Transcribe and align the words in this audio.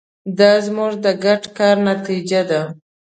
دا 0.37 0.51
زموږ 0.65 0.91
د 1.03 1.07
ګډ 1.23 1.41
کار 1.57 1.75
نتیجه 1.89 2.41
ده. 2.49 2.61